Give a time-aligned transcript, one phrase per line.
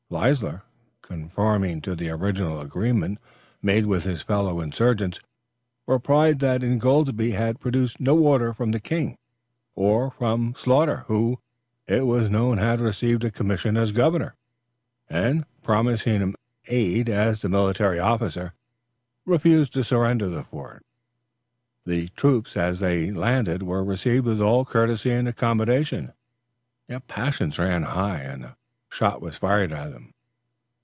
[0.11, 0.63] Leisler,
[1.01, 3.17] conforming to the original agreement
[3.61, 5.21] made with his fellow insurgents,
[5.87, 9.17] replied that Ingoldsby had produced no order from the king,
[9.73, 11.39] or from Sloughter, who,
[11.87, 14.35] it was known had received a commission as governor,
[15.09, 16.35] and, promising him
[16.67, 18.51] aid as a military officer,
[19.25, 20.85] refused to surrender the fort.
[21.85, 26.11] The troops as they landed were received with all courtesy and accommodation;
[26.89, 28.57] yet passions ran high, and a
[28.93, 30.13] shot was fired at them.